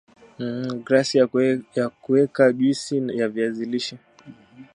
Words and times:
Glasi 0.85 1.17
ya 1.73 1.89
kuwekea 2.01 2.51
juisi 2.51 3.17
ya 3.19 3.27
viazi 3.29 3.65
lishe 3.65 3.97